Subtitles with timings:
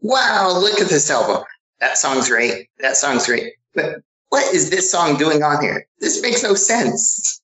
[0.00, 1.44] wow, look at this album.
[1.80, 2.68] That song's great.
[2.78, 3.52] That song's great.
[3.74, 4.00] But
[4.30, 5.86] what is this song doing on here?
[6.00, 7.40] This makes no sense.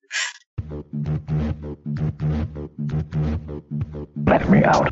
[4.27, 4.89] Let me out.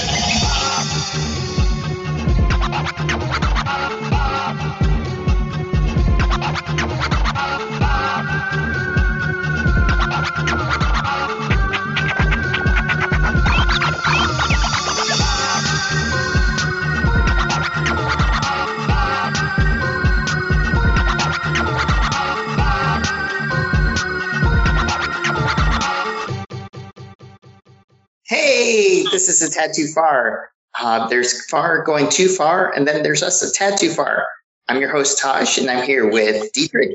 [29.18, 30.50] this is a tad too far.
[30.81, 34.25] Uh, there's far going too far, and then there's us a tad too far.
[34.69, 36.94] I'm your host Tosh, and I'm here with Dietrich.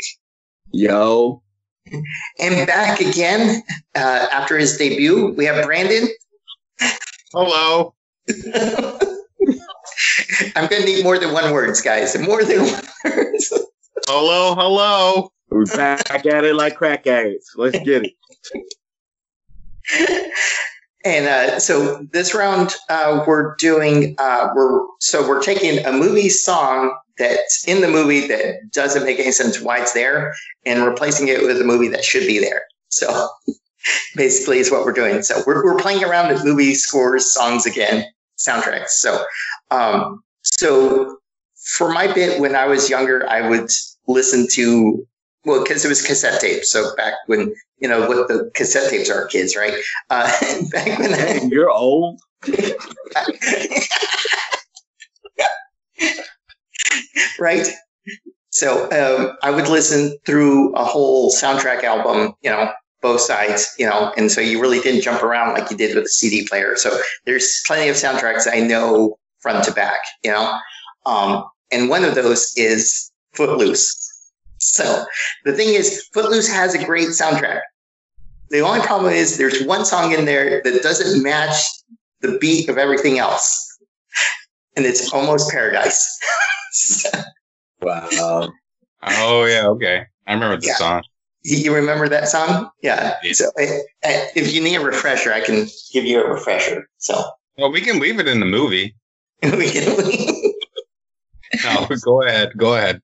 [0.72, 1.41] Yo.
[2.40, 3.62] And back again
[3.94, 6.08] uh, after his debut, we have Brandon.
[7.34, 7.94] Hello.
[10.55, 12.18] I'm going to need more than one words, guys.
[12.18, 13.54] More than one words.
[14.07, 15.29] Hello, hello.
[15.49, 17.54] We're back at it like crack addicts.
[17.57, 18.13] Let's get it.
[21.05, 26.29] And uh, so this round, uh, we're doing uh, we're so we're taking a movie
[26.29, 30.34] song that's in the movie that doesn't make any sense why it's there,
[30.65, 32.63] and replacing it with a movie that should be there.
[32.87, 33.27] So
[34.15, 35.23] basically, is what we're doing.
[35.23, 38.05] So we're we're playing around with movie scores, songs again,
[38.38, 38.90] soundtracks.
[38.90, 39.26] So
[39.71, 41.17] um, so
[41.55, 43.70] for my bit, when I was younger, I would
[44.07, 45.05] listen to
[45.46, 46.72] well because it was cassette tapes.
[46.72, 49.74] So back when you know what the cassette tapes are, kids, right?
[50.10, 50.32] Uh,
[50.72, 52.20] back when I, You're old.
[57.40, 57.68] right?
[58.50, 63.85] So um, I would listen through a whole soundtrack album, you know, both sides, you
[63.85, 66.75] know, and so you really didn't jump around like you did with a CD player.
[66.75, 70.57] So there's plenty of soundtracks I know front to back, you know,
[71.06, 74.03] um, and one of those is Footloose.
[74.72, 75.06] So
[75.46, 77.62] the thing is, Footloose has a great soundtrack.
[78.50, 81.57] The only problem is there's one song in there that doesn't match
[82.22, 83.78] the beat of everything else,
[84.75, 86.18] and it's almost paradise.
[86.72, 87.09] So-
[87.81, 88.50] Wow.
[89.06, 90.06] Oh yeah, okay.
[90.25, 90.75] I remember the Yeah.
[90.75, 91.03] song.
[91.44, 92.69] You remember that song?
[92.81, 93.18] Yeah.
[93.22, 93.34] Yeah.
[93.34, 96.88] So if you need a refresher, I can give you a refresher.
[97.00, 97.22] So
[97.57, 98.96] Well, we can leave it in the movie.
[99.44, 99.97] we can.
[101.66, 102.53] No, go ahead.
[102.56, 103.02] Go ahead.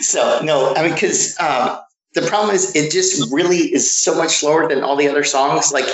[0.00, 1.78] So no, I mean, because um,
[2.14, 5.72] the problem is it just really is so much slower than all the other songs.
[5.72, 5.86] Like,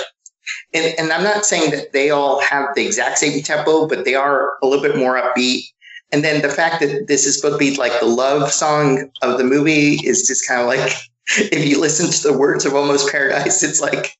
[0.73, 4.15] and, and I'm not saying that they all have the exact same tempo, but they
[4.15, 5.63] are a little bit more upbeat.
[6.11, 9.37] And then the fact that this is supposed to be like the love song of
[9.37, 10.93] the movie is just kind of like
[11.37, 14.15] if you listen to the words of Almost Paradise, it's like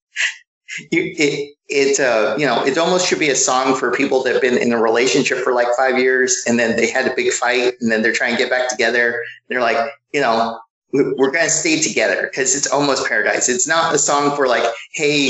[0.91, 4.33] you, it it uh, you know it almost should be a song for people that
[4.33, 7.31] have been in a relationship for like five years and then they had a big
[7.31, 9.21] fight and then they're trying to get back together.
[9.47, 9.77] They're like,
[10.13, 10.59] you know,
[10.93, 13.47] we- we're gonna stay together because it's almost paradise.
[13.49, 14.63] It's not a song for like,
[14.93, 15.29] hey,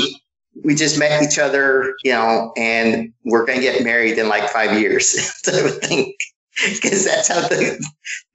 [0.64, 4.78] we just met each other, you know, and we're gonna get married in like five
[4.80, 5.12] years
[5.44, 6.14] type of thing.
[6.74, 7.82] Because that's how the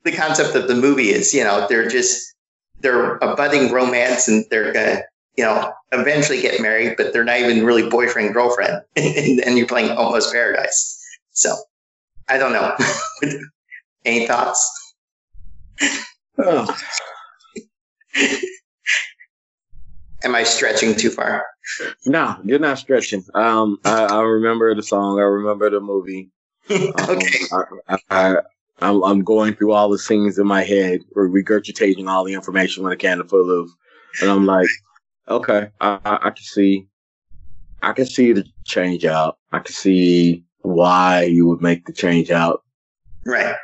[0.03, 1.33] the concept of the movie is.
[1.33, 2.33] You know, they're just
[2.79, 5.01] they're a budding romance and they're gonna
[5.37, 9.67] you know eventually get married, but they're not even really boyfriend girlfriend, and, and you're
[9.67, 11.01] playing almost paradise.
[11.31, 11.55] So
[12.27, 12.75] I don't know.
[14.05, 14.93] Any thoughts?
[16.37, 16.77] Oh,
[20.23, 21.45] Am I stretching too far?
[22.05, 23.23] no, you're not stretching.
[23.33, 25.19] Um, I, I remember the song.
[25.19, 26.29] I remember the movie.
[26.67, 27.45] Um, okay.
[27.87, 28.35] I, I,
[28.81, 32.91] I'm, I'm going through all the scenes in my head, regurgitating all the information when
[32.91, 33.69] it came to of,
[34.19, 34.67] and I'm like,
[35.27, 36.87] okay, I, I, I can see,
[37.81, 39.37] I can see the change out.
[39.51, 42.63] I can see why you would make the change out.
[43.25, 43.55] Right.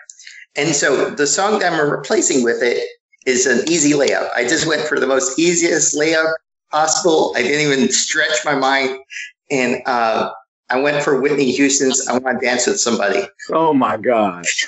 [0.56, 2.88] And so the song that I'm replacing with it
[3.26, 4.30] is an easy layup.
[4.36, 6.34] I just went for the most easiest layup
[6.72, 7.34] possible.
[7.36, 8.98] I didn't even stretch my mind.
[9.50, 10.32] And uh,
[10.70, 13.24] I went for Whitney Houston's I Want to Dance with Somebody.
[13.50, 14.46] Oh my god!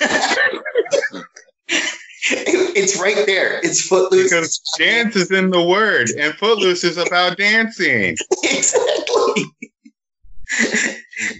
[2.30, 3.60] it's right there.
[3.62, 4.30] It's Footloose.
[4.30, 8.16] Because dance is in the word, and Footloose is about dancing.
[8.42, 9.44] exactly.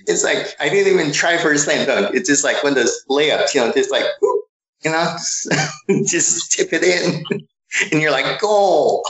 [0.07, 2.15] it's like I didn't even try for a slam dunk.
[2.15, 4.45] It's just like one of those layups, you know, just like whoop,
[4.85, 5.17] you know,
[6.07, 7.25] just tip it in,
[7.91, 9.05] and you're like goal.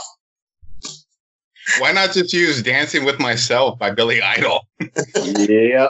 [1.79, 4.65] Why not just use "Dancing with Myself" by Billy Idol?
[5.25, 5.87] Yeah.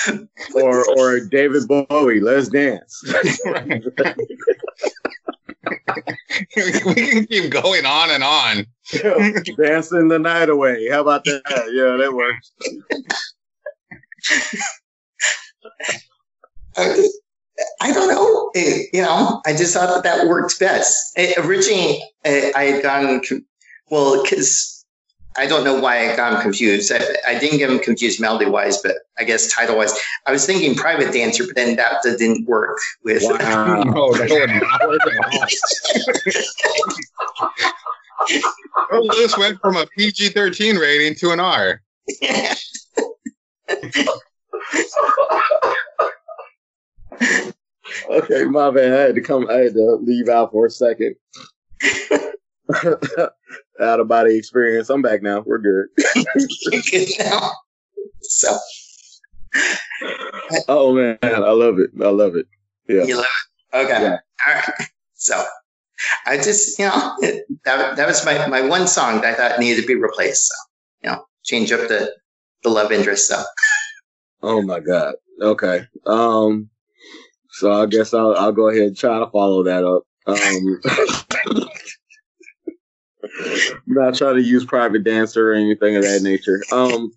[0.54, 3.02] or or David Bowie, let's dance.
[6.56, 8.66] we can keep going on and on.
[8.92, 10.88] Yeah, dancing the night away.
[10.88, 11.42] How about that?
[11.72, 12.52] Yeah, that works.
[17.80, 18.50] I, don't know.
[18.54, 21.12] It, you know, I just thought that that worked best.
[21.16, 23.20] It, originally, I, I had gone
[23.90, 24.71] well because
[25.36, 26.92] I don't know why I got confused.
[26.92, 29.98] I, I didn't get them confused melody wise, but I guess title wise.
[30.26, 33.22] I was thinking private dancer, but then that, that didn't work with.
[33.24, 33.82] Wow.
[33.82, 35.46] No, um, oh, that would not work at all.
[38.92, 41.82] Oh, this went from a PG 13 rating to an R.
[48.10, 48.92] okay, my bad.
[48.92, 49.48] I had to come.
[49.50, 51.16] I had to leave out for a second.
[53.80, 54.90] out of body experience.
[54.90, 55.40] I'm back now.
[55.46, 55.86] We're good.
[56.90, 57.52] good now.
[58.22, 58.56] So.
[60.68, 61.90] Oh man, I love it.
[62.02, 62.46] I love it.
[62.88, 63.04] Yeah.
[63.04, 63.26] You love
[63.72, 63.76] it?
[63.76, 64.02] Okay.
[64.02, 64.18] Yeah.
[64.46, 64.88] All right.
[65.14, 65.44] So
[66.26, 69.60] I just, you know, it, that, that was my, my one song that I thought
[69.60, 70.48] needed to be replaced.
[70.48, 70.54] So,
[71.04, 72.12] you know, change up the,
[72.64, 73.28] the love interest.
[73.28, 73.42] So,
[74.42, 75.14] Oh my god.
[75.40, 75.86] Okay.
[76.06, 76.68] Um.
[77.50, 80.02] So I guess I'll I'll go ahead and try to follow that up.
[80.26, 81.66] Um.
[83.86, 86.62] not trying to use private dancer or anything of that nature.
[86.72, 87.12] Um.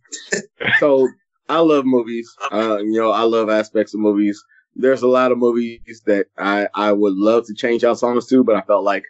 [0.80, 1.10] So
[1.50, 2.30] I love movies.
[2.52, 4.44] Uh, you know, I love aspects of movies.
[4.76, 8.44] There's a lot of movies that I I would love to change out songs to,
[8.44, 9.04] but I felt like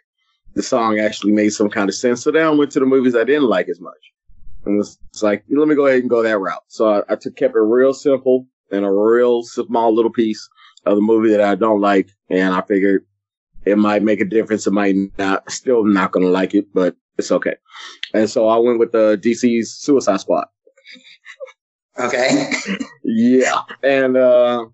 [0.54, 2.22] the song actually made some kind of sense.
[2.22, 4.12] So then I went to the movies I didn't like as much.
[4.64, 6.62] And it's, like, let me go ahead and go that route.
[6.68, 10.48] So I, I took, kept it real simple and a real small little piece
[10.86, 12.08] of the movie that I don't like.
[12.30, 13.04] And I figured
[13.66, 14.66] it might make a difference.
[14.66, 17.56] It might not, still not to like it, but it's okay.
[18.14, 20.46] And so I went with the DC's Suicide Squad.
[21.98, 22.52] okay.
[23.04, 23.60] Yeah.
[23.82, 24.66] And, uh,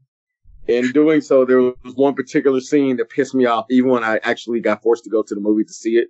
[0.69, 4.21] in doing so, there was one particular scene that pissed me off, even when I
[4.23, 6.09] actually got forced to go to the movie to see it.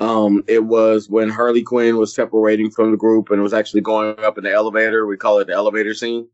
[0.00, 4.18] Um, it was when Harley Quinn was separating from the group and was actually going
[4.18, 5.06] up in the elevator.
[5.06, 6.28] We call it the elevator scene.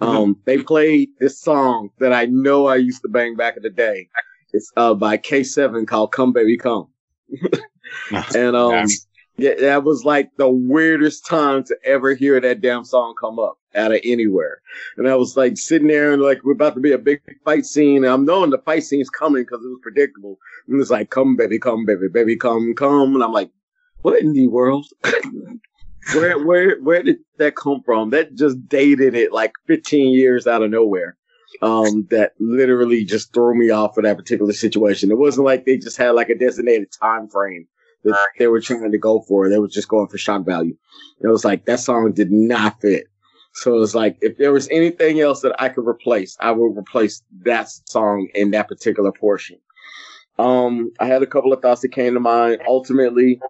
[0.00, 3.70] Um, they played this song that I know I used to bang back in the
[3.70, 4.08] day.
[4.54, 6.88] It's uh by K7 called "Come Baby Come,"
[8.34, 8.86] and um, Yeah.
[9.36, 13.58] yeah, that was like the weirdest time to ever hear that damn song come up
[13.74, 14.60] out of anywhere.
[14.96, 17.66] And I was like sitting there and like we're about to be a big fight
[17.66, 18.04] scene.
[18.04, 20.38] And I'm knowing the fight scene's coming because it was predictable.
[20.68, 23.14] And it's like, come baby, come baby, baby, come, come.
[23.14, 23.50] And I'm like,
[24.02, 24.86] what in the world?
[26.14, 28.10] where, where, where did that come from?
[28.10, 31.16] That just dated it like 15 years out of nowhere.
[31.62, 35.10] Um, that literally just threw me off for that particular situation.
[35.10, 37.66] It wasn't like they just had like a designated time frame
[38.02, 39.48] that they were trying to go for.
[39.48, 40.76] They were just going for shock value.
[41.20, 43.06] It was like that song did not fit.
[43.54, 46.76] So it was like if there was anything else that I could replace, I would
[46.76, 49.58] replace that song in that particular portion.
[50.38, 52.62] Um, I had a couple of thoughts that came to mind.
[52.66, 53.40] Ultimately,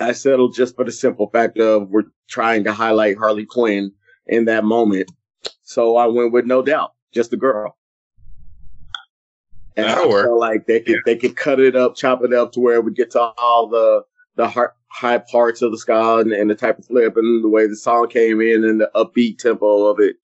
[0.00, 3.92] I settled just for the simple fact of we're trying to highlight Harley Quinn
[4.26, 5.10] in that moment.
[5.62, 7.76] So I went with no doubt, just a girl.
[9.76, 10.26] And That'll I work.
[10.26, 12.86] felt like they could they could cut it up, chop it up to where we
[12.86, 14.04] would get to all the
[14.36, 17.66] the high parts of the ska and, and the type of flip and the way
[17.66, 20.16] the song came in and the upbeat tempo of it.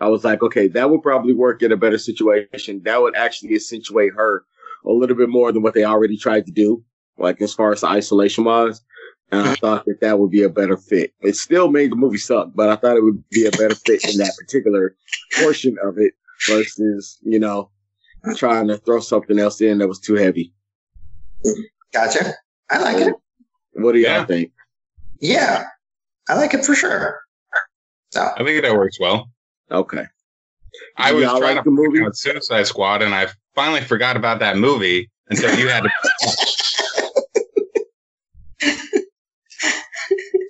[0.00, 2.82] I was like, okay, that would probably work in a better situation.
[2.84, 4.44] That would actually accentuate her
[4.84, 6.82] a little bit more than what they already tried to do,
[7.16, 8.82] like as far as the isolation was.
[9.30, 9.54] And I mm-hmm.
[9.54, 11.12] thought that that would be a better fit.
[11.20, 14.04] It still made the movie suck, but I thought it would be a better fit
[14.04, 14.96] in that particular
[15.38, 16.14] portion of it
[16.48, 17.70] versus, you know,
[18.36, 20.52] trying to throw something else in that was too heavy.
[21.92, 22.34] Gotcha.
[22.70, 23.14] I like it.
[23.72, 24.24] What do y'all Yeah.
[24.26, 24.52] think?
[25.20, 25.64] Yeah.
[26.28, 27.20] I like it for sure.
[28.12, 29.28] So, I think that works well.
[29.70, 30.04] Okay.
[30.96, 31.98] I was trying like to the movie?
[31.98, 35.90] pick out Suicide Squad, and I finally forgot about that movie until you had to.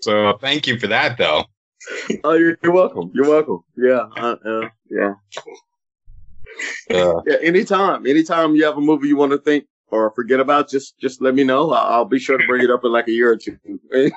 [0.03, 1.45] so thank you for that, though.
[2.25, 3.11] Oh, you're, you're welcome.
[3.15, 3.61] You're welcome.
[3.77, 4.07] Yeah.
[4.17, 5.15] Uh, uh, yeah.
[6.91, 7.37] Uh, Yeah.
[7.43, 11.21] Anytime, anytime you have a movie you want to think or forget about, just, just
[11.21, 11.71] let me know.
[11.73, 13.59] I'll, I'll be sure to bring it up in like a year or two.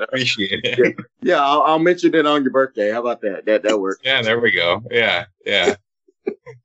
[0.00, 0.96] appreciate it.
[1.22, 1.42] yeah.
[1.42, 2.90] I'll, I'll mention it on your birthday.
[2.90, 3.46] How about that?
[3.46, 4.00] That, that works.
[4.04, 4.82] Yeah, there we go.
[4.90, 5.74] Yeah, yeah.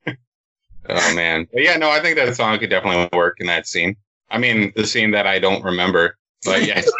[0.06, 3.96] oh man, but yeah, no, I think that song could definitely work in that scene.
[4.30, 6.90] I mean, the scene that I don't remember, but yes,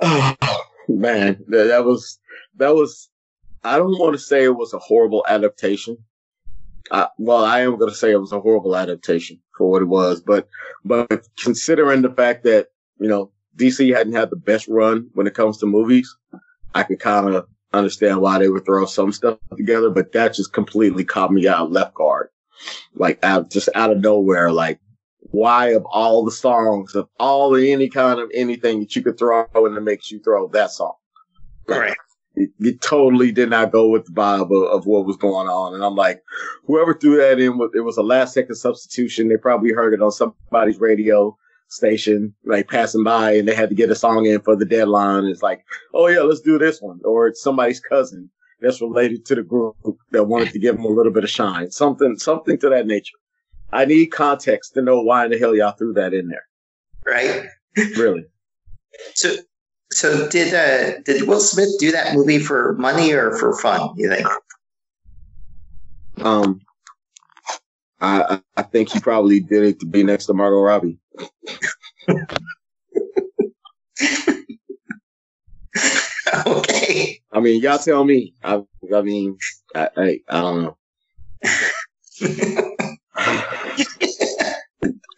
[0.00, 0.34] Oh
[0.88, 2.18] man, that, that was
[2.56, 3.08] that was.
[3.66, 5.98] I don't want to say it was a horrible adaptation.
[7.18, 10.20] Well, I am going to say it was a horrible adaptation for what it was,
[10.20, 10.48] but
[10.84, 12.68] but considering the fact that
[12.98, 16.14] you know DC hadn't had the best run when it comes to movies,
[16.74, 19.90] I could kind of understand why they would throw some stuff together.
[19.90, 22.28] But that just completely caught me out left guard,
[22.94, 24.78] like out just out of nowhere, like
[25.30, 29.18] why of all the songs of all the any kind of anything that you could
[29.18, 30.94] throw in the mix, you throw that song.
[31.66, 31.96] right.
[32.36, 35.74] It, it totally did not go with the vibe of, of, what was going on.
[35.74, 36.22] And I'm like,
[36.64, 39.28] whoever threw that in, it was a last second substitution.
[39.28, 41.36] They probably heard it on somebody's radio
[41.68, 45.24] station, like passing by, and they had to get a song in for the deadline.
[45.24, 45.64] It's like,
[45.94, 49.76] oh yeah, let's do this one, or it's somebody's cousin that's related to the group
[50.12, 53.16] that wanted to give them a little bit of shine, something, something to that nature.
[53.72, 56.46] I need context to know why in the hell y'all threw that in there.
[57.04, 57.46] Right.
[57.96, 58.24] Really.
[59.14, 59.36] So,
[59.92, 63.90] so did uh, did Will Smith do that movie for money or for fun?
[63.96, 64.26] You think?
[66.18, 66.60] Um,
[68.00, 70.98] I I think he probably did it to be next to Margot Robbie.
[76.46, 77.20] okay.
[77.32, 78.34] I mean, y'all tell me.
[78.42, 78.62] I
[78.94, 79.38] I mean,
[79.74, 80.76] I I, I don't know.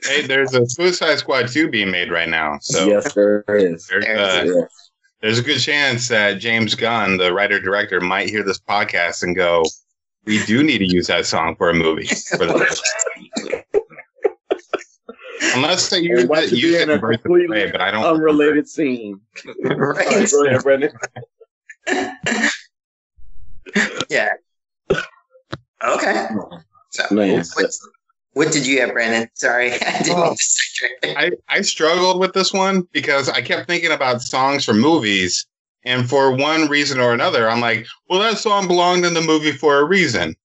[0.08, 2.58] hey, there's a Suicide Squad 2 being made right now.
[2.60, 3.86] So yes, there is.
[3.86, 4.66] There's, uh,
[5.20, 9.36] there's a good chance that James Gunn, the writer director, might hear this podcast and
[9.36, 9.64] go,
[10.24, 13.64] "We do need to use that song for a movie." For the
[15.54, 18.66] Unless they use it, use it in completely way, but I don't unrelated remember.
[18.66, 19.20] scene.
[19.64, 20.30] right.
[20.30, 20.92] Go ahead, Brendan.
[24.08, 24.30] yeah.
[25.84, 26.26] Okay.
[26.90, 27.44] So, Man,
[28.38, 29.28] what did you have, Brandon?
[29.34, 30.36] Sorry, I didn't oh,
[31.02, 35.44] I, I struggled with this one because I kept thinking about songs from movies.
[35.84, 39.50] And for one reason or another, I'm like, well, that song belonged in the movie
[39.50, 40.36] for a reason.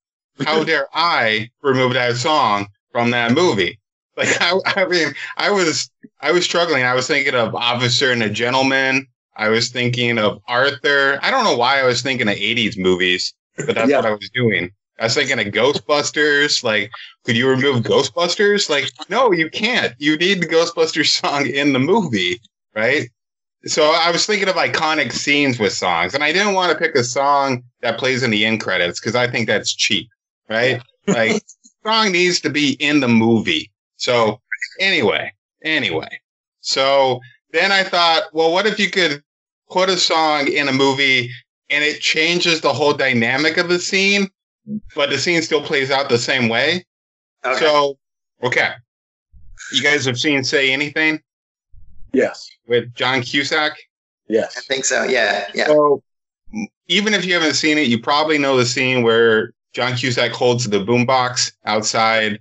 [0.43, 3.79] How dare I remove that song from that movie?
[4.17, 6.83] Like, I, I mean, I was, I was struggling.
[6.83, 9.05] I was thinking of Officer and a Gentleman.
[9.35, 11.19] I was thinking of Arthur.
[11.21, 13.97] I don't know why I was thinking of 80s movies, but that's yeah.
[13.97, 14.71] what I was doing.
[15.00, 16.63] I was thinking of Ghostbusters.
[16.63, 16.91] Like,
[17.23, 18.69] could you remove Ghostbusters?
[18.69, 19.93] Like, no, you can't.
[19.97, 22.39] You need the Ghostbusters song in the movie,
[22.75, 23.09] right?
[23.65, 26.95] So I was thinking of iconic scenes with songs, and I didn't want to pick
[26.95, 30.09] a song that plays in the end credits because I think that's cheap,
[30.50, 30.81] right?
[31.07, 31.41] like,
[31.85, 33.71] song needs to be in the movie.
[33.97, 34.41] So
[34.79, 35.31] anyway,
[35.63, 36.19] anyway,
[36.59, 37.21] so
[37.51, 39.23] then I thought, well, what if you could
[39.69, 41.31] put a song in a movie
[41.69, 44.29] and it changes the whole dynamic of the scene
[44.96, 46.86] but the scene still plays out the same way.
[47.46, 47.60] Okay.
[47.60, 47.98] So,
[48.43, 48.72] okay.
[49.74, 51.22] You guys have seen Say Anything?
[52.13, 52.50] Yes.
[52.67, 53.74] With John Cusack?
[54.27, 54.58] Yes.
[54.58, 55.03] I think so.
[55.03, 55.48] Yeah.
[55.53, 55.65] Yeah.
[55.65, 56.03] So,
[56.88, 60.70] even if you haven't seen it, you probably know the scene where John Cusack holds
[60.70, 62.39] the boombox outside.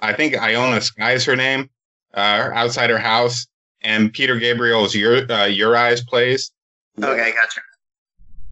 [0.00, 1.70] I think Ione Skye is her name,
[2.14, 3.46] uh, outside her house,
[3.82, 6.50] and Peter Gabriel's Your uh, Your Eyes plays.
[7.00, 7.60] Okay, gotcha.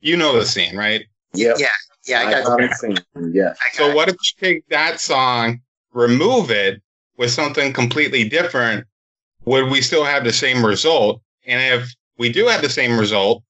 [0.01, 1.05] You know the scene, right?
[1.35, 1.55] Yeah.
[1.59, 1.69] Yeah.
[2.07, 2.97] Yeah, I got you.
[3.33, 3.55] Yeah.
[3.73, 5.61] So what if you take that song,
[5.93, 6.81] remove it
[7.17, 8.87] with something completely different?
[9.45, 11.21] Would we still have the same result?
[11.47, 13.43] And if we do have the same result,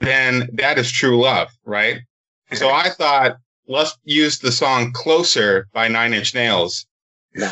[0.00, 2.00] then that is true love, right?
[2.52, 3.36] so I thought,
[3.66, 6.86] let's use the song "Closer" by Nine Inch Nails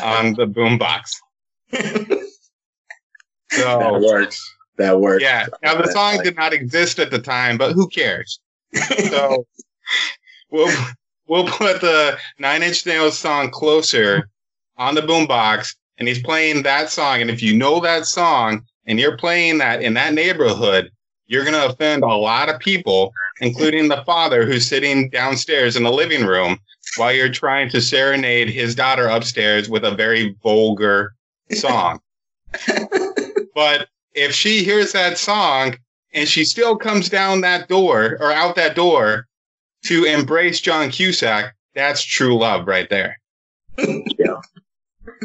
[0.03, 1.11] on the boombox.
[3.51, 4.55] so that works.
[4.77, 5.23] That works.
[5.23, 5.47] Yeah.
[5.63, 8.39] Now the song did not exist at the time, but who cares?
[9.09, 9.45] So
[10.55, 10.85] we'll
[11.27, 14.29] we'll put the Nine Inch Nails song "Closer"
[14.77, 17.21] on the boombox, and he's playing that song.
[17.21, 20.89] And if you know that song and you're playing that in that neighborhood,
[21.27, 25.83] you're going to offend a lot of people, including the father who's sitting downstairs in
[25.83, 26.57] the living room
[26.97, 31.13] while you're trying to serenade his daughter upstairs with a very vulgar
[31.51, 31.99] song.
[33.55, 35.75] but if she hears that song
[36.13, 39.27] and she still comes down that door or out that door
[39.85, 43.19] to embrace John Cusack, that's true love right there.
[43.77, 44.41] yeah.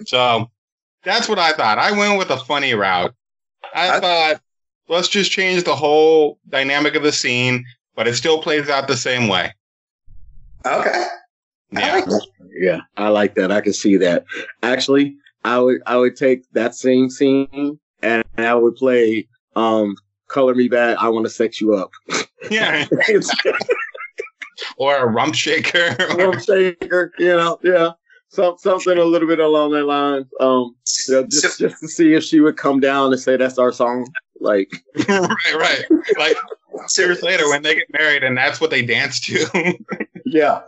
[0.06, 0.50] So
[1.04, 1.78] that's what I thought.
[1.78, 3.14] I went with a funny route.
[3.74, 4.40] I, I thought,
[4.88, 7.64] let's just change the whole dynamic of the scene,
[7.94, 9.54] but it still plays out the same way.
[10.66, 11.06] Okay.
[11.72, 11.80] Yeah.
[11.80, 13.52] I like yeah, I like that.
[13.52, 14.24] I can see that.
[14.62, 19.94] Actually, I would I would take that same scene and I would play um
[20.28, 21.92] Color Me Badd, I wanna sex you up.
[22.50, 22.86] Yeah.
[24.76, 25.96] or a rump shaker.
[26.16, 27.90] rump shaker, you know, yeah.
[28.28, 30.24] Some, something a little bit along that line.
[30.38, 30.76] Um,
[31.08, 33.72] you know, just, just to see if she would come down and say that's our
[33.72, 34.06] song.
[34.40, 34.70] Like,
[35.08, 35.84] right, right.
[36.16, 36.36] Like,
[36.96, 39.78] years later when they get married and that's what they dance to.
[40.26, 40.62] yeah.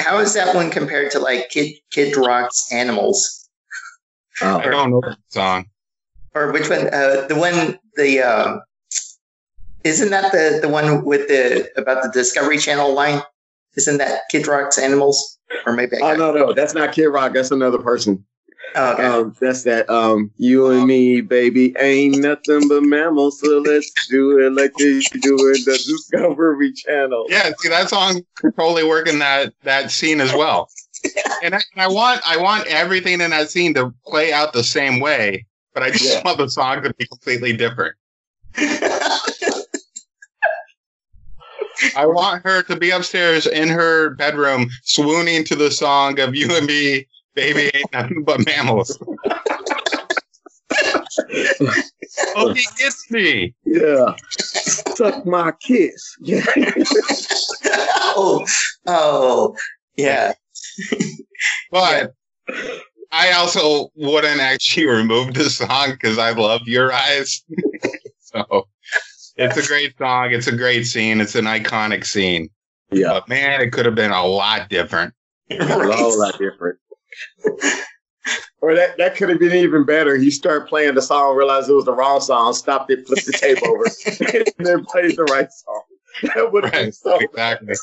[0.00, 3.48] how is that one compared to like Kid Kid Rock's Animals?
[4.40, 4.58] Oh.
[4.58, 5.66] I don't know that song.
[6.34, 6.86] Or which one?
[6.88, 8.58] Uh, the one the uh,
[9.88, 13.22] isn't that the the one with the about the Discovery Channel line?
[13.76, 15.38] Isn't that Kid Rock's Animals?
[15.66, 17.32] Or maybe I oh no no that's not Kid Rock.
[17.32, 18.24] That's another person.
[18.74, 19.04] Oh, okay.
[19.06, 19.88] Um, that's that.
[19.88, 23.40] Um, you and me, baby, ain't nothing but mammals.
[23.40, 27.24] So let's do it like they do in the Discovery Channel.
[27.28, 30.68] Yeah, see that song could totally working that that scene as well.
[31.40, 34.64] And I, and I want I want everything in that scene to play out the
[34.64, 36.22] same way, but I just Yeah.
[36.24, 37.94] want the song to be completely different.
[41.96, 46.54] I want her to be upstairs in her bedroom swooning to the song of you
[46.56, 48.98] and me, baby ain't nothing but mammals.
[52.36, 53.54] oh, he gets me.
[53.64, 54.14] Yeah,
[54.96, 56.16] suck my kiss.
[56.20, 56.44] Yeah,
[57.64, 58.44] oh,
[58.86, 59.56] oh,
[59.96, 60.32] yeah.
[61.70, 62.14] But
[63.10, 67.42] I also wouldn't actually remove the song because I love your eyes.
[68.18, 68.68] so
[69.38, 70.32] it's a great song.
[70.32, 71.20] It's a great scene.
[71.20, 72.50] It's an iconic scene.
[72.90, 75.14] yeah, But man, it could have been a lot different.
[75.50, 76.78] a lot different.
[78.60, 80.16] Or that, that could have been even better.
[80.16, 83.32] You start playing the song, realize it was the wrong song, stopped it, flipped the
[83.32, 83.84] tape over,
[84.58, 85.82] and then played the right song.
[86.34, 87.74] That would have been so exactly.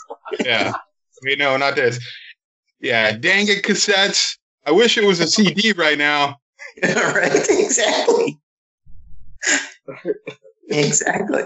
[0.44, 0.74] Yeah.
[1.24, 2.00] Wait, no, not this.
[2.82, 4.38] Yeah, dang it, cassettes.
[4.66, 6.40] I wish it was a CD right now.
[6.84, 8.38] right, exactly.
[10.70, 11.44] Exactly.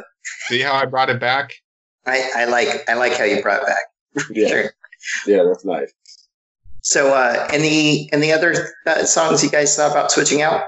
[0.47, 1.51] See how I brought it back?
[2.05, 4.25] I, I like I like how you brought it back.
[4.31, 4.71] Yeah, Sure.
[5.27, 5.91] yeah, that's nice.
[6.81, 10.63] So, uh, any any other uh, songs you guys thought about switching out?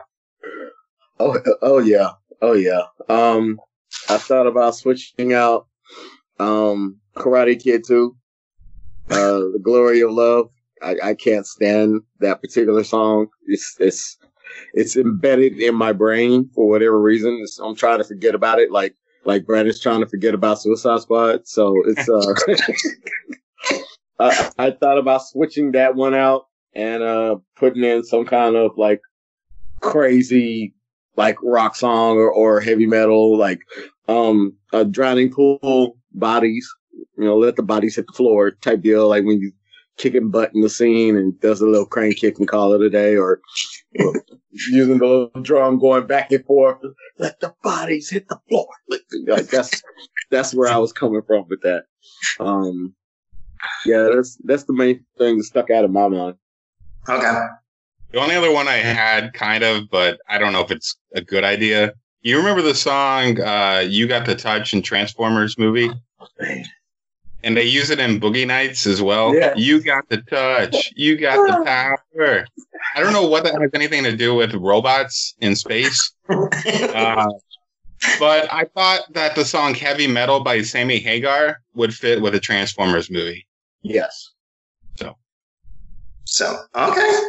[1.20, 2.84] Oh, oh yeah, oh yeah.
[3.10, 3.60] Um,
[4.10, 5.67] I thought about switching out
[6.39, 8.15] um Karate Kid 2,
[9.10, 10.50] uh, The Glory of Love.
[10.81, 13.27] I, I can't stand that particular song.
[13.48, 14.17] It's it's
[14.74, 17.39] it's embedded in my brain for whatever reason.
[17.41, 21.01] It's, I'm trying to forget about it, like like Brandon's trying to forget about Suicide
[21.01, 21.48] Squad.
[21.48, 22.34] So it's uh,
[24.20, 28.77] I, I thought about switching that one out and uh putting in some kind of
[28.77, 29.01] like
[29.81, 30.74] crazy
[31.17, 33.60] like rock song or, or heavy metal, like
[34.08, 36.70] um a drowning pool bodies,
[37.17, 39.52] you know, let the bodies hit the floor type deal, like when you
[39.97, 42.89] kicking butt in the scene and does a little crane kick and call it a
[42.89, 43.41] day, or
[43.93, 46.77] using the little drum going back and forth,
[47.17, 48.67] let the bodies hit the floor.
[49.27, 49.82] Like that's
[50.30, 51.84] that's where I was coming from with that.
[52.39, 52.95] Um
[53.86, 56.36] yeah, that's that's the main thing that stuck out of my mind.
[57.08, 57.39] Okay.
[58.12, 61.21] The only other one I had, kind of, but I don't know if it's a
[61.21, 61.93] good idea.
[62.21, 65.89] You remember the song uh, "You Got the Touch" in Transformers movie,
[67.43, 69.36] and they use it in Boogie Nights as well.
[69.36, 69.54] Yeah.
[69.56, 70.91] You got the touch.
[70.95, 71.65] You got the
[72.15, 72.45] power.
[72.95, 77.27] I don't know what that has anything to do with robots in space, uh,
[78.19, 82.39] but I thought that the song "Heavy Metal" by Sammy Hagar would fit with a
[82.39, 83.47] Transformers movie.
[83.82, 84.32] Yes.
[84.97, 85.15] So
[86.25, 87.19] So, okay,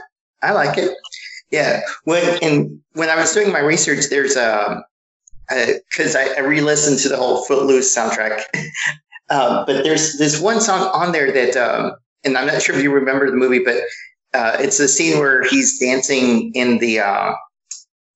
[0.42, 0.96] I like it.
[1.50, 4.82] Yeah, when and when I was doing my research, there's a,
[5.48, 8.40] because I, I re-listened to the whole Footloose soundtrack,
[9.32, 11.92] um, but there's this one song on there that, um,
[12.22, 13.76] and I'm not sure if you remember the movie, but
[14.34, 17.32] uh, it's the scene where he's dancing in the uh,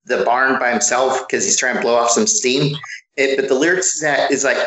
[0.05, 2.75] the barn by himself because he's trying to blow off some steam.
[3.15, 4.57] It, but the lyrics that is like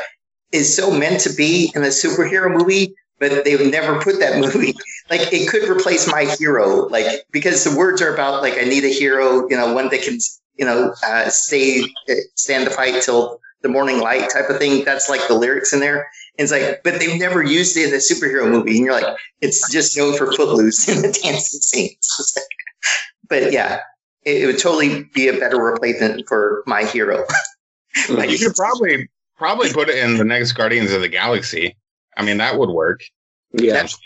[0.50, 4.74] is so meant to be in a superhero movie, but they've never put that movie.
[5.08, 8.84] Like it could replace my hero, like because the words are about like I need
[8.84, 10.18] a hero, you know, one that can,
[10.56, 11.84] you know, uh, stay
[12.34, 14.84] stand the fight till the morning light type of thing.
[14.84, 16.08] That's like the lyrics in there.
[16.38, 19.16] And it's like, but they've never used it in a superhero movie, and you're like,
[19.40, 22.38] it's just known for Footloose in the dancing scenes.
[23.28, 23.80] but yeah,
[24.24, 27.24] it, it would totally be a better replacement for my hero.
[28.08, 31.76] You could probably probably put it in the next Guardians of the Galaxy.
[32.16, 33.00] I mean, that would work.
[33.52, 33.72] Yeah.
[33.72, 33.98] That's,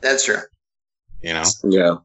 [0.00, 0.40] that's true.
[1.22, 1.96] You know, Yeah.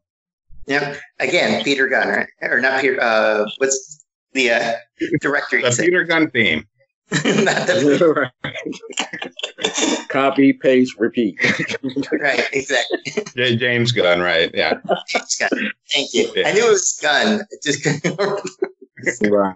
[0.68, 0.98] Yeah.
[1.20, 2.28] Again, Peter Gunn, right?
[2.42, 3.02] or not Peter?
[3.02, 4.05] Uh, what's
[4.36, 4.74] the uh,
[5.22, 5.58] director?
[5.58, 5.86] You the said?
[5.86, 6.68] Peter Gunn theme.
[7.12, 8.32] not the,
[10.10, 11.38] Copy, paste, repeat.
[12.12, 13.00] right, exactly.
[13.36, 14.50] J- James Gunn, right?
[14.54, 14.80] Yeah.
[15.10, 15.72] James Gunn.
[15.92, 16.32] Thank you.
[16.36, 16.48] Yeah.
[16.48, 17.42] I knew it was Gunn.
[17.42, 18.42] I Just couldn't remember.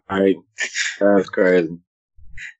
[0.09, 0.35] right.
[0.99, 1.77] That's crazy.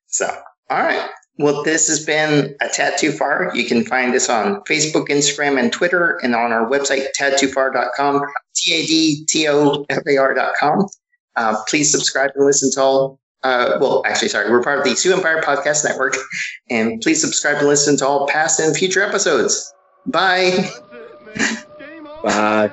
[0.08, 0.26] So,
[0.70, 1.08] all right.
[1.38, 3.50] Well, this has been a Tad Too Far.
[3.54, 8.22] You can find us on Facebook, Instagram, and Twitter, and on our website, tadtoofar.com,
[8.56, 9.28] T-A-D-T-O-F-A-R.com.
[11.36, 14.94] Uh, please subscribe and listen to all, uh, well, actually, sorry, we're part of the
[14.94, 16.16] Sioux Empire Podcast Network,
[16.68, 19.72] and please subscribe and listen to all past and future episodes.
[20.06, 20.70] Bye.
[22.22, 22.70] Bye.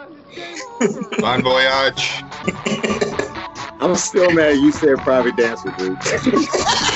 [1.19, 2.23] Bon voyage.
[3.79, 5.97] I'm still mad you said private dancer, dude.